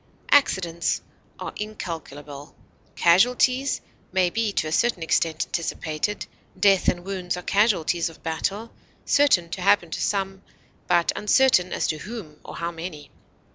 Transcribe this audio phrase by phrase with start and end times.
[0.31, 0.99] Accidents
[1.39, 2.55] are incalculable;
[2.95, 3.81] casualties
[4.11, 6.25] may be to a certain extent anticipated;
[6.59, 8.71] death and wounds are casualties of battle,
[9.05, 10.41] certain to happen to some,
[10.87, 13.11] but uncertain as to whom or how many.